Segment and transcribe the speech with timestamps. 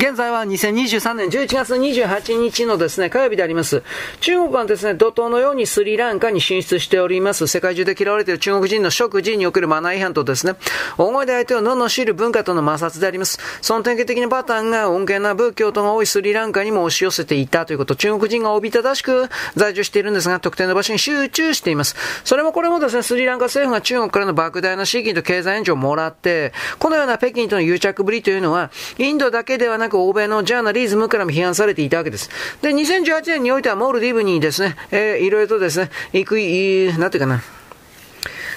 [0.00, 3.82] 現在は2023年11月28日のですね、火曜日であります。
[4.22, 7.46] 中国はですね、怒涛のようにスリランカに進出しております。
[7.46, 10.54] 世界中で嫌われている中国人の食事におけるマナー違反とですね、
[10.96, 13.38] 大声で相手を罵る文化との摩擦であります。
[13.60, 21.94] その典型的なパターンが穏健な仏教徒が多いスリランカにも押し寄せていたということ、中国人がおびただしく在住しているんですが、特定の場所に集中しています。
[22.24, 32.30] それもこれもですね、スリランカ政府が中国からの莫大な資金と経済援助をもらって、このような北京との癒着ぶりというのは、インドだけではなく欧米のジャーナリズムからも批判されていたわけです。
[32.62, 37.42] で、2018年においてはモルディブにですね、えー、いろいろとですね、行く、いなんていうかな、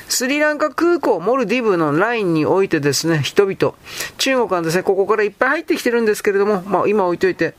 [0.09, 3.75] スリランカ空港、モルディブのラインにおいてですね、人々、
[4.17, 7.55] 中国はですね、ここからいっぱい入ってきてるんですけれども、まあ今置いといて、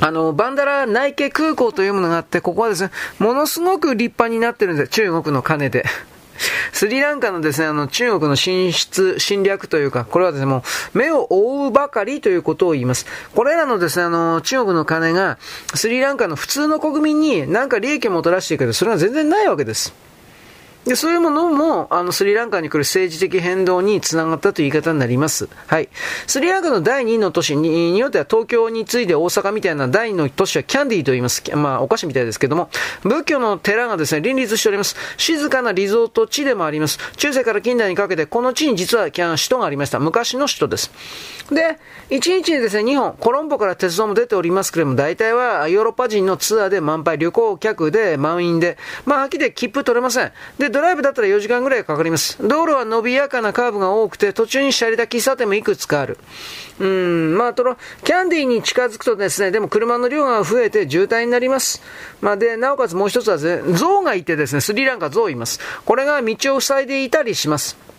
[0.00, 5.84] あの、バンダラ内家空港というものがあって、ここはですね、ものすごく立派になってるんです、中国の金で。
[6.72, 10.64] スリランカのですね、あの、中国の進出、侵略というか、これはですね、も
[10.94, 13.06] う、目を覆うばかりということを言います。
[13.34, 15.38] これらのですね、あの、中国の金が、
[15.74, 19.94] スリランカの普通の国民に何か利益をもたらしていくけど、それは全然ないわけです。
[20.84, 25.48] で、そういうものも、あの、スリランカに来る政治的変動につながったという言い方になります。
[25.68, 25.88] はい。
[26.26, 31.42] スリランカの第2の都市に、によっては東京に次いで大阪みたいな第2の都市はキャンディーと言います。
[31.54, 32.68] まあ、お菓子みたいですけども、
[33.04, 34.96] 仏教の寺がですね、林立しております。
[35.18, 36.98] 静かなリゾート地でもあります。
[37.16, 40.00] 中世から近代にかけて、この地に実は首都がありました。
[40.00, 40.90] 昔の首都です。
[41.50, 41.78] で、
[42.10, 50.32] 1日にですね、2本、コロンボから鉄道も出ておりますけれども、大体はヨーロッパ人のツアーで満杯、旅行客で満員で、まあ、秋で切符取れません。
[50.58, 52.36] で、ドライブだったら4時間ぐらいかかります。
[52.40, 56.18] 道路は伸びやかなカーブが多くて、途中にシャリダ喫茶店もいくつかある。
[56.80, 61.82] うん、まあ、とろ、キャンディーに近づくとですね、でも車の量が増えて渋滞になります。
[62.20, 65.60] まあ、で、なおかつもう一つはですね、象がいてですね、スリランカ象います。
[65.84, 67.91] これが道を塞いでいたりします。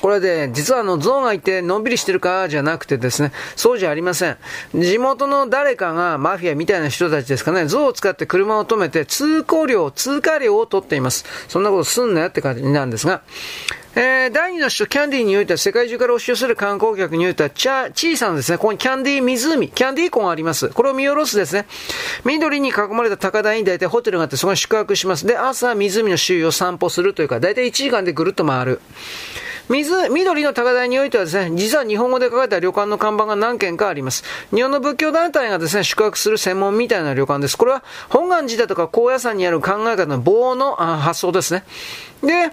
[0.00, 4.38] これで、実はあの、象がいてのんびりしてるかじゃなくてですね、そうじゃありません。
[4.74, 11.24] 地元の誰かがマフィアみたいな人たちですかね、象を使って車を止めて通行料、通過料を取っています。
[11.48, 13.22] そんなことすんなよって感じなんですが、
[13.96, 20.68] えー、第二の首都キャンディーにおいては世界中から押し寄せる観光客においては、小さなですね、ここにキャンディー湖、キャンディー湖があります。
[20.68, 21.66] これを見下ろすですね、
[22.24, 25.26] 緑に囲まれた高台に大体ホテルがあってそこに宿泊します。
[25.26, 28.80] で、朝湖の周囲を散歩するというか、大体1時間でぐるっと回る。
[29.70, 34.24] 水、緑の高台においてはですね、実は日本語で書かれた旅館の看板が何軒かあります。
[34.52, 37.56] 日本の仏教団体がですね、宿泊する専門みたいな旅館です。
[37.56, 41.62] これは本願寺だとか高野山にある考え方の棒の発想ですね。
[42.20, 42.50] で、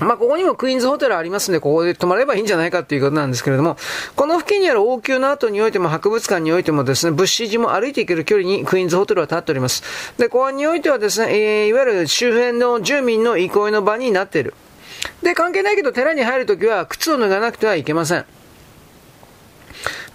[0.00, 3.78] まあ、ここにもクイーンズホテルありますんで、ここで泊まればいいんじゃないかっていうことなんですけれども、
[4.14, 9.82] この付近にある王宮の後においても博物館においてもですね、物資寺も歩いていける距離にクイーンズホテルは立っております。
[10.18, 14.54] で、公安においてはですね、えー、いわゆる周辺の住民の憩いの場になっている。
[15.22, 18.24] で、関係ないけど寺に入るときは靴を脱がなくてはいけません。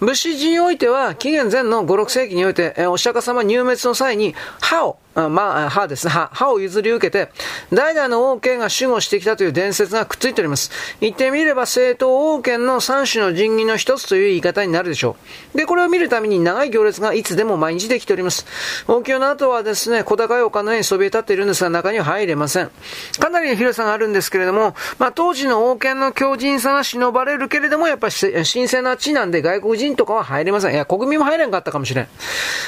[0.00, 4.98] 物資寺においては、紀元前の5、6世紀において、お釈迦様入滅の際に歯を
[5.28, 6.12] まあ、歯ですね。
[6.12, 6.30] 歯。
[6.32, 7.32] 歯を譲り受けて、
[7.72, 10.70] 代々の王権が守護してきたという伝説がくっついております。
[11.00, 15.16] 言ってみれば、正統王権の三種の神器の一つという言い方になるでしょ
[15.54, 15.58] う。
[15.58, 18.46] で、これを見るために長い行列がいつでも毎日できております。
[18.86, 22.70] 王宮の後はですね、小高い丘の上にそびえ立っているんですが、中には入れません。
[23.18, 30.72] かなりの広さがあるんですけれども、まあ、当時の王権の強靭さが忍ばれるけれども、やっぱり神聖な地なんで外国人とかは入れません。
[30.72, 32.08] いや、国民も入れんかったかもしれん。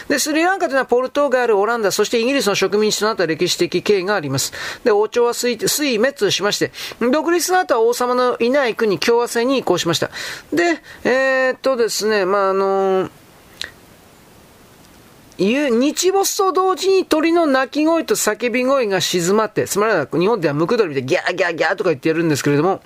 [0.09, 4.53] で、スリランカというのはポルトガル、オランダ、そしてイギリスリスの植民地となった歴史的経緯があります。
[4.83, 6.73] で、王朝は水水滅しまして、
[7.13, 10.11] 独立の後は王様のいない国共和制に移行しました。
[10.53, 13.11] で、えー、っとですね、まあ、あのー
[15.41, 22.83] 日没と同時に鳥の鳴き声と叫び声が静まって、つまり日本ではムクドリでギャーギャーギャーとか言ってやるんですけれども、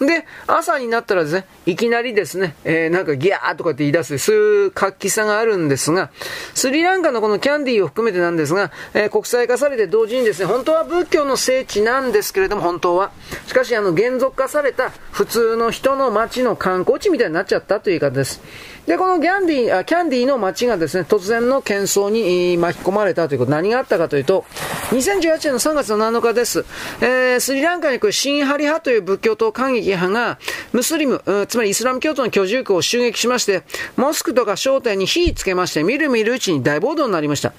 [0.00, 6.10] で、朝になったらですね、いきなりですね、えー、なんかギャーとかって言い出す、そういう活気さがあるんですが、
[6.54, 13.12] スリランカのこのキャンディーを含めてなんですが、えー、国際化されて同時にですね、本当は仏教の聖地なんですけれども、本当は。
[13.46, 18.40] しかし、あの、現属化された普通の人の街の観光地みたいになっちゃったという言い方です。
[18.86, 24.44] で、このギャンディーあキャンディーの街がですね、突然の喧騒に巻き込まれたということ、何があったかというと、
[24.90, 26.64] 2018年の3月の7日です。
[27.00, 30.38] えー、スリランカに来るシンハリ派という仏教徒感激派が、
[30.72, 31.22] ムスリム、
[31.52, 33.62] つまりイスラム教徒の居住区を襲撃しまして、
[33.96, 37.52] モスクとか商店に火つけまして、みるみるうちに大暴動になりました。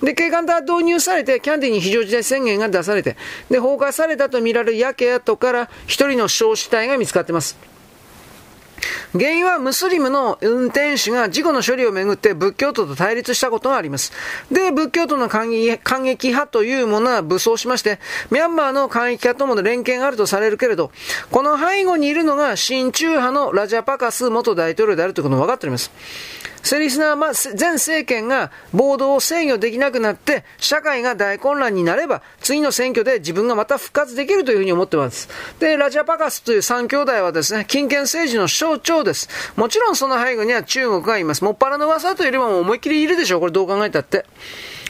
[0.00, 3.16] で、警官隊導入されて、キャンディーに非常事態宣言が出されて、
[3.50, 7.71] で、放火されたとみられる焼け跡から一人の焼死体が見つかっています。
[9.12, 14.12] 原因はムスリムの運転手が事故の処理をめぐって仏教徒と対立したことがあります。
[14.50, 17.98] で、仏教徒の感激派というものは武装しまして、
[18.30, 20.90] ミャンマーの感激派とも連携があるとされるけれど、
[21.30, 25.90] この背後にいるのが親中派のラジャパカス元大統領であるということも分かっております。
[26.62, 35.28] セリスナー前政権が暴動を制御できなくなって、社会が大混乱になれば、次の選挙で自分がまた復活できるというふうに思ってます。
[35.58, 39.28] で、ラジャパカスという三兄弟はですね、金権政治の象徴です。
[39.56, 41.44] もちろんその背後には中国がいます。
[41.44, 43.40] もっぱらの噂というよりも思いっきりいるでしょう。
[43.40, 44.24] これどう考えたって。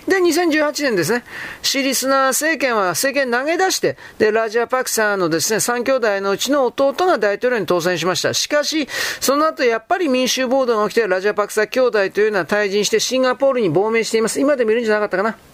[0.06, 1.24] で、2018年ですね、
[1.62, 8.34] シリスナー政権は政権投げ出して、で、ラジアパクサーのですね、3兄弟のうちの弟が大統領に当選しました。
[8.34, 8.88] しかし、
[9.20, 14.40] その後やっぱり民衆暴動が起きて、ラジアパクサー兄弟というのは退陣してシンガポールに亡命しています。
[14.40, 15.51] 今で見るんじゃなかったかな。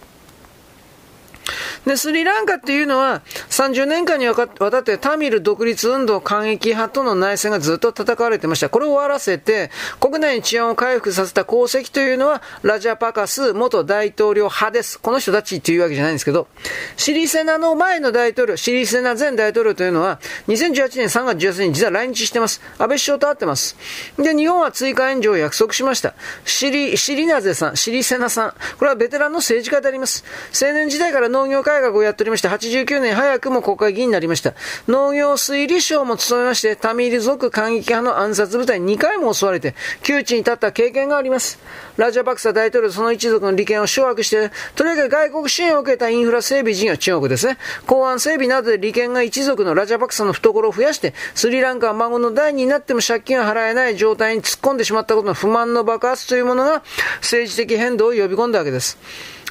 [1.89, 8.69] で、スリランカっていうのは、30年間にわたってタミル独立運動反撃派との内戦がずっと戦われてました。
[8.69, 14.99] これを終わらせて、国内に治安を回復させた功績というのは、ラジャパカス元大統領派です。
[14.99, 16.47] この人たちっていうわけじゃないんですけど、
[16.95, 22.61] シリセナの前の大統領、シリセナ前大統領というのは、2018年3月18日に実は来日してます。
[22.77, 23.75] 安倍首相と会ってます。
[24.19, 26.13] で、日本は追加援助を約束しました。
[26.45, 30.23] シリ、シリナゼさん、シリセナさん、これはベテランの政治家であります。
[30.53, 34.53] 青年時代から農業改革をやっておりまして、89年早くも国会議員になりました。
[34.87, 41.57] 農業推理省も務めまして、タミール族過激派の暗殺部隊に2回も襲われて、窮地に立った経験があります。
[41.95, 47.57] ラジャパクサ大統領その一族の利権を掌握して、とにかく外国支援を受けたインフラ整備事業、中国ですね。
[47.87, 56.83] 公安整備などで利権が一族のラジャパクサの懐を増やして、スリランカは孫の代になっても借金が払えない状態に突っ込んでしまったことの不満の爆発というものが
[57.21, 58.97] 政治的変動を呼び込んだわけです。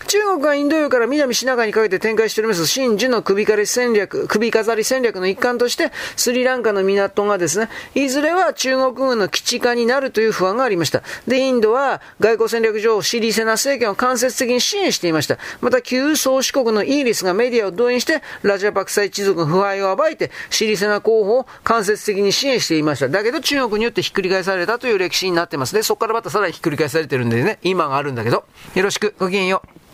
[0.06, 11.03] 中国がインド洋から南シナ海にかけて展開しております真珠の首飾り戦略、首飾り戦略の一環として、スリランカの港がですね、いずれは中国軍の基地化になるという不安がありました。
[11.27, 15.39] で、インドは外交戦略上、シリセナ政権を間接的に支援していました。
[15.61, 23.09] また、旧宗主国のイギリスがメディアを動員して、ラジャパクサイ一族の腐敗を暴いて、シリセナ候補を間接的に支援していました。
[23.09, 25.83] だけど、中国によってひっくり返されたという歴史になってますね。
[25.83, 28.45] そこからまたさらにひっくり返されてるんでね、今があるんだけど。
[28.75, 29.88] よろしく、ごきげんよう。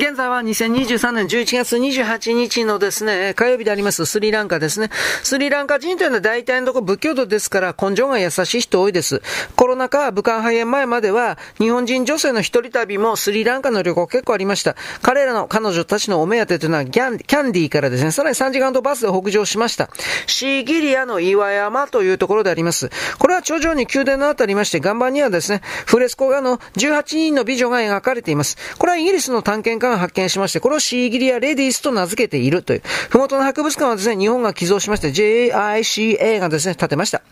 [0.00, 4.88] 現在は2023年11月28日のですね、火曜日でありますスリランカですね。
[5.22, 9.20] スリランカ人というのは大体のところ仏教徒ですから根性が優しい人多いです。
[9.56, 14.74] コロナ禍、武漢肺炎前までは日本人女性の一人旅もスリランカの旅行結構ありました。
[15.02, 19.90] 彼らの彼女たちのお目当てというのはギャンキャンディーからですね、さらに3時間とバスで北上しました。
[20.26, 22.88] シーギリアの岩山というところであります。
[23.18, 28.56] これは頂上に宮殿のあたりまして、岩盤にはですね、フレスコ画の18人の美女が描かれています。
[28.78, 32.82] これはイギリスの探検家が発見しまして、これをシーギリア・レディスと名付けているという。
[33.10, 37.22] ふもとの博物館はですね、日本が寄贈しまして、JICA がですね、建てました。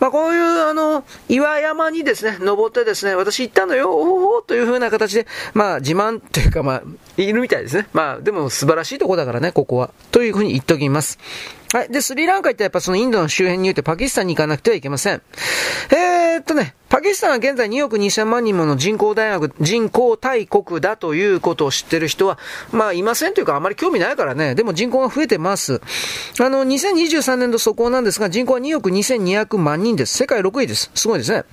[0.00, 6.82] まあ、こういう、あの、岩山にですね、登ってですね、私行ったのよ、おおという風な形で、まあ、自慢というか、まあ、
[7.16, 7.86] いるみたいですね。
[7.92, 9.90] まあ、でも素晴らしいとこだからね、ここは。
[10.12, 11.18] というふうに言っておきます。
[11.72, 11.88] はい。
[11.90, 15.20] で、スリランカ行ったらやっぱそのインドの周辺に言うてパキスタンに行かなくてはいけません。
[15.90, 22.38] えー、っとね、パキスタンは現在2億2000万人もの人口大学、人口大国だということを知ってる人は、
[22.72, 24.54] まあいませんというかあまり興味ないからね。
[24.54, 25.82] でも人口が増えてます。
[26.40, 30.16] あの、2023年度速報なんですが、人口は2億2200万人です。
[30.16, 30.90] 世界6位です。
[30.94, 31.44] すごいですね。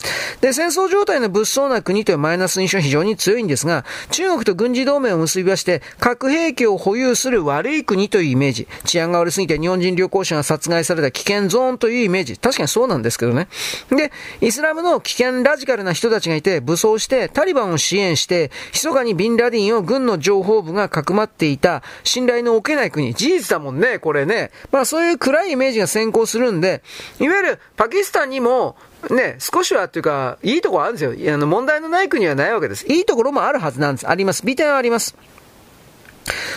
[0.42, 8.68] で、戦争状態の物騒な国というマイナス印象は非常に強いんですが、中国と軍事同盟を結びまして、核兵器を保有する悪い国というイメージ。
[8.86, 12.38] 治安が悪すぎて日本人旅行者が殺害された危険ゾーンというイメージ。
[12.38, 13.48] 確かにそうなんですけどね。
[13.90, 14.12] で、
[14.42, 23.14] イスラムの危険険ラジカルな人たちがいて、武装して、タリバンを支援して、密かにビンラディンを軍の情報部がかくまっていた、信頼の置けない国。
[23.14, 24.52] 事実だもんね、これね。
[24.72, 26.82] まあそういう暗いイメージが先行するんで、
[27.20, 28.76] いわゆるパキスタンにも、
[29.12, 31.34] ね、少しはというか、いいところあるんですよ。
[31.36, 32.84] あの、問題のない国はないわけです。
[32.92, 34.10] いいところもあるはずなんです。
[34.10, 34.44] あります。
[34.44, 35.16] 美点はあります。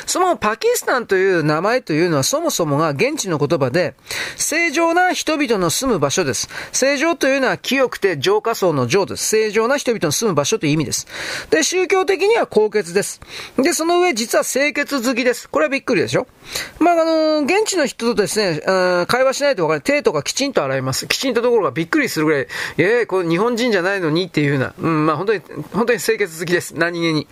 [0.06, 3.94] そのパキスタンという名前というのはそもそもが現地の言葉で、
[4.36, 6.48] 正常な人々の住む場所です。
[6.72, 9.26] 正常というのは清くて浄化層の浄です。
[9.26, 11.06] 正常な人々の住む場所という意味です。
[11.50, 13.20] で、宗教的には高潔です。
[13.56, 15.48] で、その上実は清潔好きです。
[15.48, 16.26] これはびっくりでしょ？
[16.78, 18.60] まあ、あの現地の人とですね、
[19.06, 19.80] 会話しないとわかる。
[19.82, 21.06] 手とかきちんと洗います。
[21.06, 22.46] きちんとところがびっくりするぐらい、
[22.78, 25.40] ええ、これ日本人じゃないのにっていうふうな、うん、まあ本当に、
[25.72, 26.74] 本当に清潔好きです。
[26.74, 27.26] 何気に。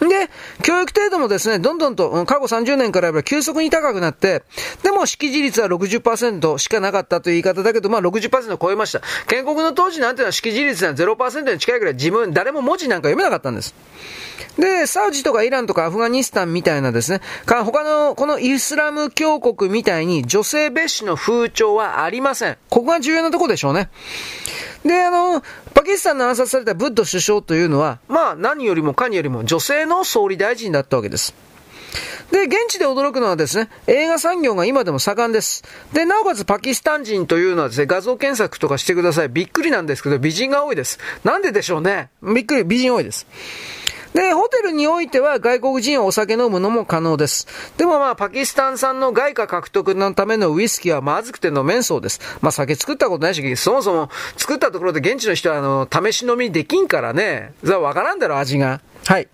[0.00, 0.28] で、
[0.62, 4.42] 教育程度もですね、どんどんと、過去30年から急速に高くなって、
[4.82, 9.00] でも識字率は60%しかなかったという言い方だけど、まあ60%を超えました。
[9.26, 13.74] 建国の当時なんていうのは識字率は0%に近いぐらい自分、誰も文字なんか読めなかったんです。
[14.58, 22.56] で、サウジとかイランとかアフガニスタンみたいなですね、か他のこのイスラム教国みたいに女性蔑視の風潮はありません。
[22.68, 23.90] ここが重要なところでしょうね。
[24.84, 25.42] で、あの、
[25.74, 31.49] パキスタンの暗殺されたブッド首相というのは、まあ何よりもかによりも女性の総理大臣だったわけです。
[32.30, 35.64] で、現地で驚くのはですね、映画産業が今でも盛んです。
[35.92, 39.28] で、なおかつパキスタン人というのはですね、画像検索とかしてください。
[39.28, 40.98] びっくりなんですけど、美人が多いです。
[41.24, 42.10] なんででしょうね。
[42.22, 43.26] びっくり、美人多いです。
[44.14, 47.46] で、ホテルにおいては外国人はお酒飲むのも可能です。
[47.76, 52.20] でもまあ、パキスタン産の外貨獲得のためのウイスキーはまずくて飲めんそうです。
[52.40, 58.80] まあ、酒作ったことないし、そもそも作ったところで現地の人はあの、試し飲みできんからね、それはわからんだろ、味が。
[59.06, 59.28] はい。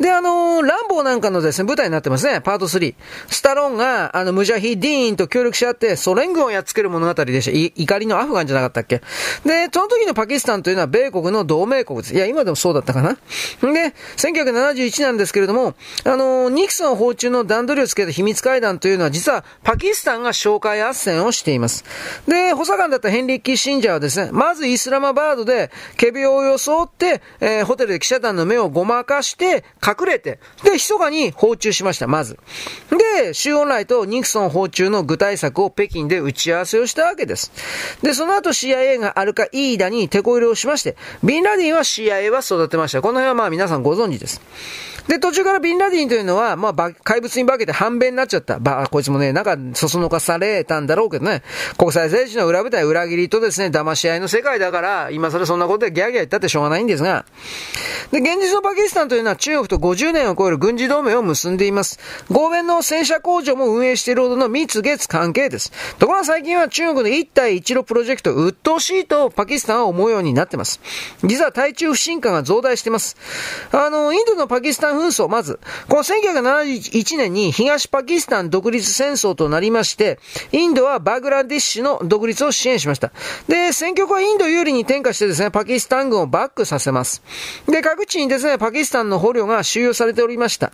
[0.00, 2.94] で、あのー、ランボーなんかのですね、舞台になってますね、パート3。
[3.28, 7.82] スタローンが、あの、ムジャヒディーンと協力し合って、ソ連軍をやっつける物語でした。
[7.82, 9.02] 怒りのアフガンじゃなかったっけ？
[9.44, 12.14] で、その時のパキスタンというのは米国の同盟国です。
[12.14, 13.14] いや、今でもそうだったかな？
[13.14, 21.84] で、1971なんですけれども、あのー、ニクソン訪中の段取りをつけた秘密会談というのは、実はパキスタンが紹介斡旋をしています。
[22.26, 32.38] で、補佐官だったヘンリッキー・シンジャーはですね、まずイスラマバードで、ケビを装って、えー、ホテルで記者団の目をごまかして、隠れて、で、密かに訪中しました、まず。
[33.16, 37.52] で、周恩来とニクソン訪中の具体策を北京で打ち合わせをしたわけです。
[38.02, 43.02] で、その後 CIA がアルカイーダに手こ入れをしまして、ビンラディンは CIA は育てました。
[43.02, 44.40] この辺はまあ皆さんご存知です。
[45.08, 48.58] で、途中からビンラディンというのは、まあ、怪物に化けて反米になっちゃった。
[48.58, 51.42] ば、こいつもね、なんか、そそのかされたんだろうけどね。
[51.76, 57.24] 国際政治の裏舞台、裏切りとですね、騙し合いの世界だから、今更そんなことでギャーギャー言ったってしょうがないんですが、
[58.12, 61.98] で、現実のパキスタンというのは中国と50年を超える軍事同盟を結んでいます。
[62.30, 65.72] 合弁の戦車工場も運営しているほどの蜜月関係です。
[65.98, 70.80] ところが最近は中国の一帯一路プロジェクト、鬱陶しいとパキスタンは思うようになってます。
[71.22, 73.16] 実は対中不信感が増大しています。
[73.70, 75.58] あの、インドのパキスタン紛争、まず、
[75.88, 80.18] この1971年に東パキスタン独立戦争となりまして、
[80.52, 83.12] インドはバグラディッシュの独立を支援しました。
[83.48, 87.22] で、戦局はインド有利に転化してですね、パキスタン軍をバックさせます。
[87.66, 90.72] で、各地にですね、パキスタンの捕虜が収容されておりました。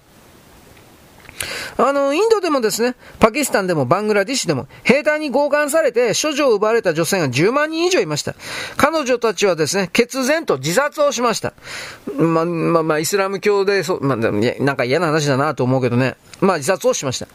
[1.78, 8.34] あの、インドでもですね、パキスタンでもバングラディッシュでも、兵隊に強姦されて、処女を奪われた女性が10万人以上いました。
[8.76, 11.54] 彼女たちはですね、決然と自殺をしました。
[12.16, 16.16] ま、ま、まあ、イスラム教で、そ、ま、なんか嫌な話だなと思うけどね。
[16.40, 17.28] まあ、自殺をしました。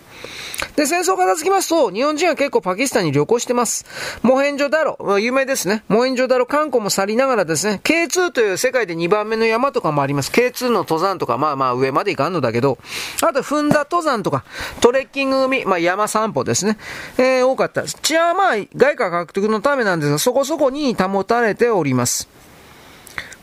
[0.76, 3.86] で、戦争片付きますと、日本人は結構パキスタンに旅行してます。
[4.24, 5.84] モヘンジョダロ、有名ですね。
[5.88, 10.32] モヘンジョダロ観光も去りながらですね、K2 という世界で2番目の山とかもあります。
[10.32, 12.80] K2 の登山とか、まあまあ上まで行かんのだけど、
[13.22, 14.33] あと踏んだ登山とか、
[14.82, 16.78] トレッキング組、まあ山散歩ですね。
[17.18, 17.98] えー、多かったです。
[18.02, 22.30] 治安はまあ外貨獲得のためなんですが、そこそこに保たれております。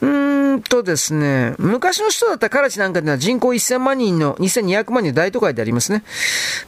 [0.01, 6.03] うーんとですね、昔の人だったカラチなんかでは人口1000万人の2200万人の大都会でありますね。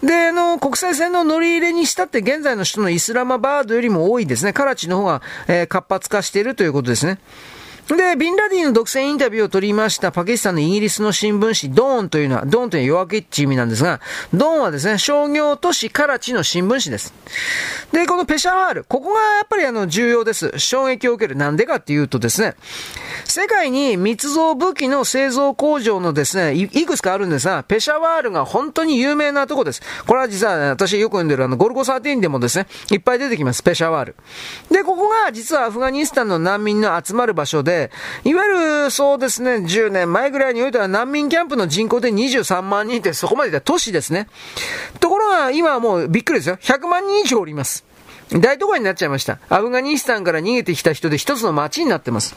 [0.02, 4.52] で、あの、国際線の乗り入れにしたって現在の人のイスラマバードよりも多いですね。
[4.52, 7.19] カラチの方が、えー、活発化しているということですね。
[7.88, 14.00] で、ビンラディの独占インタビューを取りましたパキスタンのイギリスの新聞紙、ドーンというのは、ドーンというのは夜明けっていう意味なんですが、
[14.32, 17.12] ドーンはですね、商業都市カラチの新聞紙です。
[17.92, 20.58] で、このペシャワール、ここがやっぱりあの、重要です。
[20.58, 21.36] 衝撃を受ける。
[21.36, 22.54] なんでかっていうとですね、
[23.24, 29.82] 世界に密造武器の製造工場のですね、いくつかあるんですが、ペシャワールが本当に有名なとこです。
[30.06, 34.16] これは実は私よく読んでるあの、ゴルゴ13でもですね、いっぱい出てきます、ペシャワール。
[34.70, 37.72] で、ここが実はアフガニスタンの難民の集まる場所で、
[38.25, 44.29] いわゆるそうですね、10年前ぐらいにおいては難民キャンプの人口で23万人ってそこまでで都市ですね。
[45.00, 46.59] ところが今はもうびっくりですよ。
[46.61, 47.85] 100万人以上おります。
[48.41, 49.38] 大都会になっちゃいました。
[49.49, 52.35] アフガニスタンから逃げてきた人で一つの街になってます。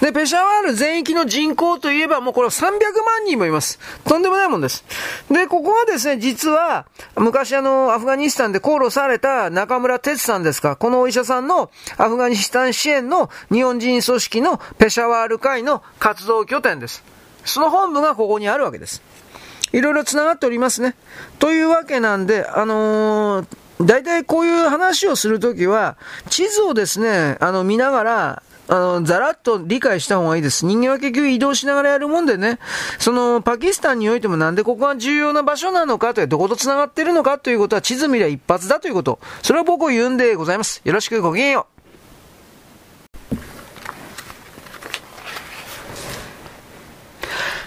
[0.00, 3.78] で、ペシャワール全域の人口といえばもうこれは300万人もいます。
[4.04, 4.84] とんでもないもんです。
[5.30, 17.02] で、ここはですね、実は、昔あの、アフガニスタンで功労された中村哲さんですか、このお医者さんのアフガニスタン支援の日本人組織のペシャワール会の活動拠点です。
[17.44, 19.02] その本部がここにあるわけです。
[19.72, 20.94] いろいろ繋がっておりますね。
[21.38, 23.46] というわけなんで、あのー
[23.80, 25.96] 大体こういう話をするときは、
[26.30, 30.64] 地図をですね、あの、見ながら、あの、ざらっと理解した方がいいです。
[30.64, 32.58] 人間は結局移動しながらやるもんでね、
[32.98, 39.18] その、パキスタンにおいてもなんでここが重要な場所なのかという、どこと繋がってるのかということは地図見りゃ一発だということ。
[39.42, 40.80] それは僕を言うんでございます。
[40.84, 41.73] よろしくごきげんよう。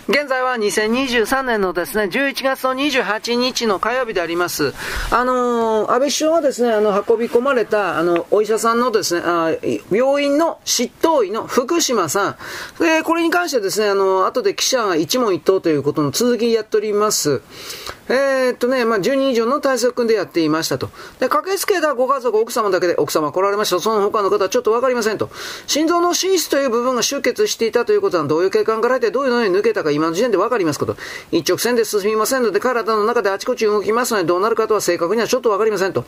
[0.10, 4.74] 現在は2023年のですね、11月の28日の火曜日であります。
[5.12, 9.52] あのー、安倍首相がですね、あの、運び込まれた、あの、お医者さんのですね、あ
[9.92, 12.36] 病院の執刀医の福島さん。
[12.82, 17.42] で、これに関してですね、あの、後で記者が一問一答ということの続きやっております。
[18.10, 20.90] えー、っとね、まあ、10人以上の体制を組んでやっていましたと。
[21.20, 23.82] で、駆けつけたご家族、奥様だけで、奥様来られました。
[23.82, 25.30] その他の方はちょっとわかりませんと。
[25.68, 30.96] 心臓の心室という部分が出血していたということは、どういう経過から入ってどういうのに抜けたか今の時点でわかりますこと。
[31.32, 36.06] 一直線で進みませんので、体の中であちこち動きますので、どうなるかとは正確にはちょっとわかりませんと。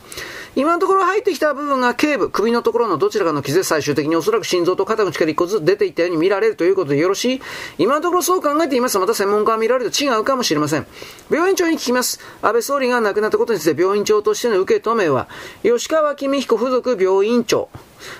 [0.56, 7.42] 今のところ入ってきた部分が頸部、首のところのどちらかの傷で最終的におそらく心臓と肩の力一個ずつ出ていったように見られるということでよろしい
[7.78, 8.98] 今のところそう考えています。
[8.98, 10.86] また専門家が見られると違うかもしれません。
[11.30, 12.20] 病院長に聞きます。
[12.42, 15.28] 安倍総理が亡くなったことについて病院長としての受け止めは、
[15.62, 17.68] 吉川公彦附属病院長。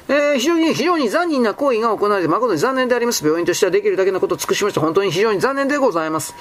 [0.08, 3.24] えー、非常に、非常に残忍な行為が行われて誠に残念であります。
[3.24, 4.80] 病院としてはできるだけのことを尽くしました。
[4.80, 6.34] 本当に非常に残念でございます。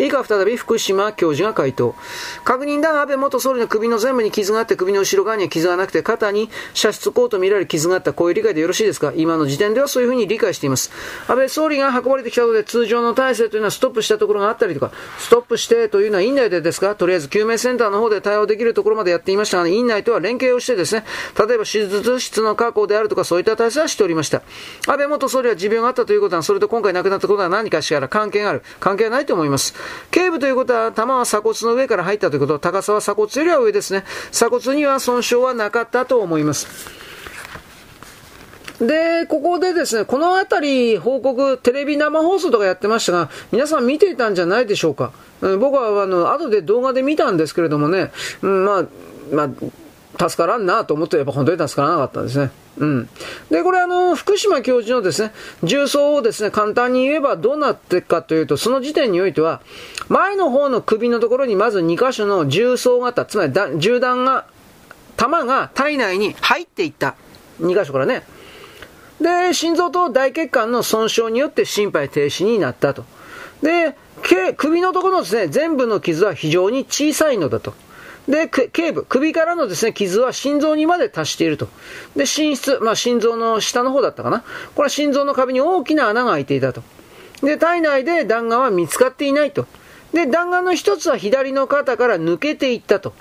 [0.00, 1.96] 以下再び福島教授が回答。
[2.44, 8.12] 確認だが安倍元総理の首の全部に傷があって首の後ろ側には傷がなくて肩に射出口と見られる傷があった。
[8.12, 9.12] こういう理解でよろしいですか？
[9.16, 10.92] 今の時点ではそういうふうに理解しています。
[11.26, 16.94] 安倍総理が運ばれてきたので通常の体制というのはストップしたところがあったりとか、ストップしてというのは院内でですか？
[16.94, 21.04] とりあえず救命センターの方で対応できるところまでやっていましたが、院内とは連携をしてですね、
[21.36, 24.42] 例えば手術室の確であるとかそういった体制はしておりました。
[24.86, 28.62] 安倍元総理は持病があったということは、それと今回亡くなったことは何かしら関係がある。
[28.80, 29.74] 関係はないと思います。
[30.10, 34.04] 警部ということは、弾は鎖骨の上から入ったということ、高さは鎖骨よりは上ですね。
[34.30, 36.66] 鎖骨には損傷はなかったと思います。
[38.80, 45.12] で、ここでですね、このあたり報告、テレビ生放送とかやってましたが、皆さん見ていたんじゃないでしょうか。
[45.40, 48.84] 僕は、あの、後で動画で見たんですけれどもね、うん、まあ、
[49.32, 49.48] まあ、
[50.18, 52.50] 助からんなと思って、やっぱ本当に助からなかったんですね。
[52.78, 53.08] うん。
[53.50, 55.32] で、これあの、福島教授のですね、
[55.62, 59.60] 重曹をですね、簡単に言えばどうなっていくかというと、その時点においては、
[60.08, 64.46] 前の方の首のところにまず2箇所の重曹型、つまり銃弾が、
[65.16, 67.14] 弾が体内に入っていった。
[67.60, 68.24] 2箇所からね。
[69.20, 73.04] で、心臓と大血管の損傷によって心肺停止になったと。
[73.62, 73.96] で、
[74.56, 77.74] 首のところのですね、全部の傷は非常に小さいのだと。
[78.28, 81.68] で、頸部、首からのですね、傷は心臓にまで達していると。
[82.14, 84.40] で、心室、まあ心臓の下の方だったかな。
[84.74, 86.82] これは心臓の壁に大きな穴が開いていたと。
[87.42, 89.66] で、体内で弾丸は見つかっていないと。
[90.12, 93.14] で、弾丸の一つは左の肩から抜けていったと。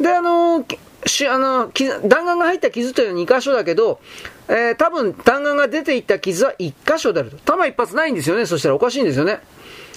[0.00, 0.64] で、あの
[1.06, 4.00] しあの弾丸が入った傷というのは2箇所だけど、
[4.48, 7.36] えー、多分弾丸が出ていった傷は1箇所であると。
[7.44, 8.46] 弾一発ないんですよね。
[8.46, 9.40] そしたらおかしいんですよね。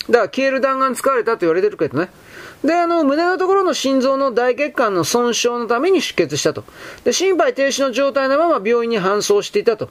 [0.09, 2.09] だから消える弾丸使われたと言われてるけどね。
[2.63, 6.63] で、あの、胸のところの心臓の大血管の損傷のために出血したと。
[7.03, 9.89] で、心肺停止の状態のまま病院に搬送していたと。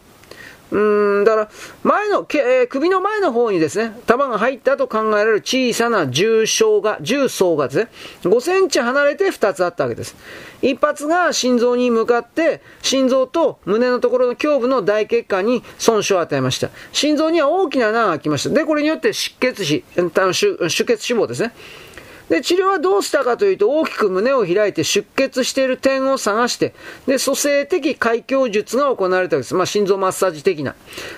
[0.70, 1.50] うん、だから、
[1.82, 7.88] 前の、えー、首の前の方にですね、弾が入ったと考えられる小さな重傷が、重層がですね、
[8.22, 10.14] 5センチ離れて2つあったわけです。
[10.62, 16.70] 一発が心臓に向かって、心臓と胸のところの胸部の大血管に損傷を与えました。
[16.92, 18.50] 心臓には大きな穴が開きました。
[18.50, 21.52] で、これによって出血死、出血死亡ですね。
[22.30, 26.74] で、治療はどうしたかというと、大きく胸を開いて出血している点を探して、
[27.06, 29.54] で、蘇生的開胸術が行われたわけです。
[29.56, 30.76] まあ、心臓マッサージ的な。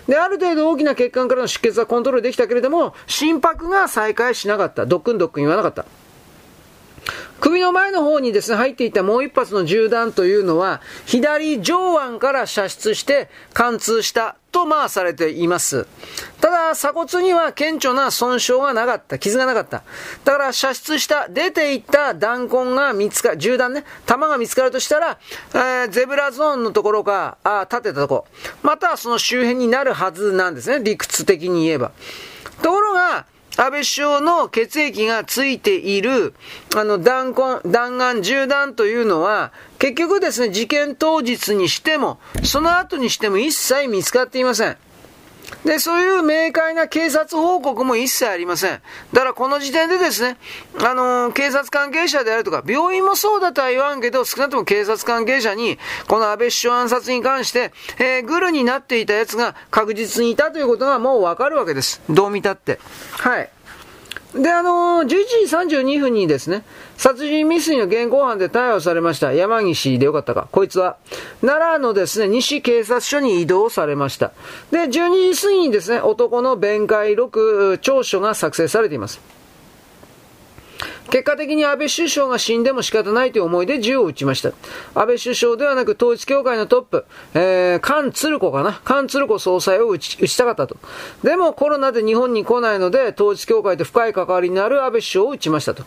[0.09, 4.87] で、ある程度大きな血管からの出血はコントロールできたけれども、心拍が再開しなかった。
[4.87, 5.85] ドックンドックン言わなかった。
[7.41, 15.87] 首の前の方にですね、入っていたもう一発の銃弾というのは、左上腕から射出して貫通したとまあされています。
[16.41, 19.19] ただ、鎖骨には顕著な損傷がなかった。
[19.19, 19.83] 傷がなかった。
[20.25, 25.19] だから射出した、出ていった弾痕が見つか、銃弾ね、弾が見つかるとしたら、
[25.55, 28.27] えー、ゼブラゾーンのところか、あ立てたとこ、
[28.63, 30.85] またはその周辺になるはずなんですね。
[30.85, 31.93] 理屈的に言えば。
[32.63, 36.35] ところが、安倍首相の血液がついている、
[36.75, 44.77] あの、弾痕、弾丸、銃弾というのは、結局ですね、事件当日にしても、その後にしても一切見つかっていません。
[45.65, 48.81] で、そういう明快な警察報告も一切ありません。
[49.13, 50.37] だからこの時点でですね、
[50.81, 62.01] あのー、警察関係者であるとか、病院もそうだとは言わんけど、少なくとも警察関係者に、この安倍首相暗殺に関して、えー、グルになっていたやつが確実にいたということがもうわかるわけです。
[62.09, 62.79] どう見たって。
[63.13, 63.51] はい。
[64.35, 65.09] で、あのー、11
[65.69, 66.65] 時32分にですね、
[66.97, 70.49] 殺人未遂の現行犯で逮捕されました山岸でよかったか。
[70.51, 70.97] こいつは、
[71.43, 74.33] 奈良のですね、西警察署に移動されました。
[74.71, 79.21] で、12時過ぎにですね、男の弁解録、調書が作成されています。
[81.13, 84.49] 結果的に安倍首相が死んでも仕方ないという思いで銃を撃ちました。
[84.99, 88.81] 安倍首相ではなく統一協会のトップ、えー、菅鶴子かな？
[88.83, 90.79] 菅鶴子総裁を撃ち撃ちたかったと。
[91.23, 95.85] でもコロナで日本に来ないので、統一協会と深い関わりになる安倍首相を撃ちましたと。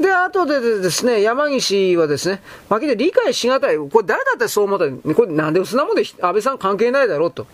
[0.00, 3.78] で、後でですね、山岸はですね、負けで理解しがたい。
[3.78, 7.46] これ誰だってそう思ったこれなんでそんなもんで安倍さん関係ないだろうと。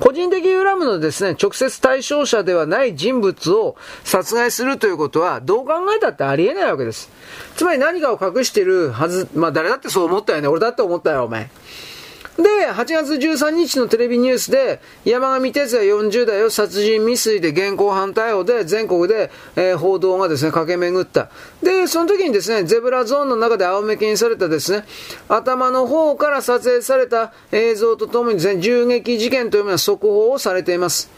[0.00, 7.10] 個人的恨むのですね、直接対象者ではない人物を殺害するということは、どう考えたってありえないわけです。
[7.56, 10.48] つまり何かを隠してるはず、まあ誰だってそう思ったよね。
[10.48, 11.48] 俺だって思ったよ、お前。
[12.36, 21.30] で、8月13日のテレビニュースで、山上哲也40代を殺人未遂で現行犯逮捕で全国で、えー、報道がですね、駆け巡った。
[21.62, 24.84] で、その時にですね、ゼブラゾーンの中で仰向けにされたですね、
[25.28, 31.10] 頭の方から撮影された映像とともにですね、銃撃事件というような速報をされています。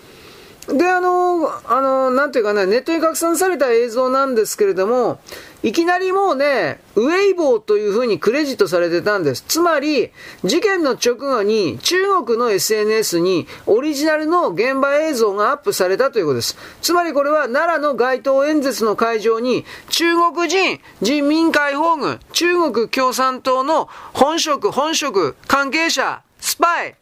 [0.69, 5.21] で、あの、あの、なんていうかね、ネットに拡散された映像なんですけれども、
[5.67, 9.43] いきなりもうね、ウェイボーという風にクレジットされてたんです。
[9.49, 10.13] つまり、
[10.45, 16.57] 事件の直後に中国の SNS にオリジナルの現場映像がアップされたということです。
[16.83, 26.95] つまりこれは奈良の街頭演説の会場に中国人人民解放軍、中国共産党の本職、本職、関係者、スパイ、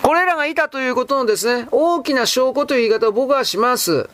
[0.00, 4.08] これらがいたということのですね、大きな証拠という言い方を僕はします。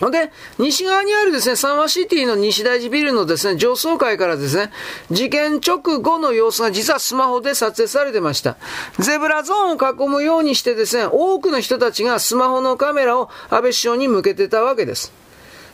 [0.00, 4.70] で、西側にあるですね、サンワシティの西大寺ビルのですね、上層階からですね、
[5.10, 8.58] 事件直後の様子が実はスマホで撮影されてました。
[8.98, 15.12] ゼブラゾーンを囲むようにしてですね、多くの人たちがスマホのカメラを安倍首相に向けてたわけです。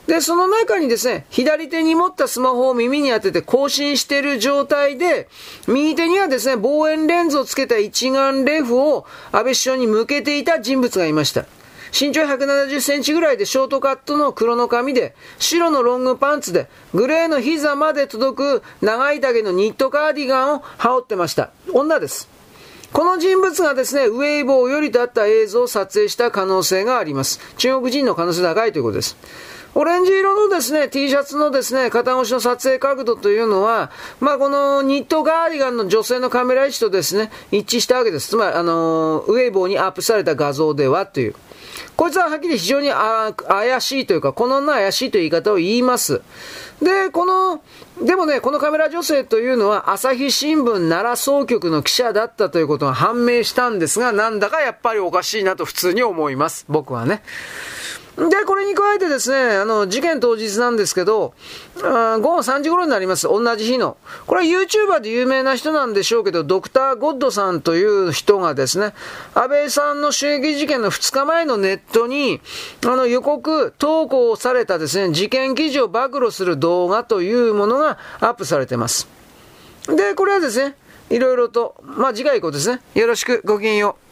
[0.06, 5.28] で、その中にですね、左手に持ったスマホを耳に当てて更新している状態で、
[5.66, 11.44] 右手にはですね、望遠レンズをつけた一眼レフを安倍首相に向けていた人物がいました。
[11.92, 21.50] 身長170センチぐらいでショートカットの黒の髪で、白のロングパンツで、グレーの膝まで届く長い丈のニットカーディガンを羽織ってました。
[21.72, 22.28] 女です。
[22.92, 27.40] この人物がですね、ウェイボーよりとあった映像を撮影した可能性があります。
[27.56, 29.16] 中国人の可能性高いということです。
[29.74, 38.28] オレンジ色のですね、T シャツのですね、肩越しの撮影角度というのは、まあ、このニットガーディガンの女性のカメラ位置とですね、一致したわけです。
[38.28, 41.34] つまり、あの、ウェイボーにアップされた画像ではという。
[41.96, 46.22] こいつははっきり非常に怪しいというか、この女怪しいという言い方を言います。
[46.80, 47.62] で、この、
[48.04, 56.64] でもね、このカメラ女性というのは、朝日新聞奈良総局の記者だったということが判明したんですが、なんだかやっぱりおかしいなと普通に思います。
[56.68, 57.22] 僕はね。
[58.16, 61.32] で、これに加えてですね、あの、事件当日なんですけど、
[61.76, 63.26] 午後3時頃になります。
[63.26, 63.96] 同じ日の。
[64.26, 68.92] これは YouTuber で有名な人なんでしょうけど、ドクター・ゴッドさんという人がですね、
[69.34, 72.42] 安倍さんの襲撃事件の2日前のネットに、
[72.84, 79.08] あの、予告、投稿されたですね、事件記事を暴露する動画というものがアップされてます。
[79.88, 80.76] で、これはですね、
[81.08, 84.11] いろいろと、まあ、次回以降ですね、よろしくごきげんよう。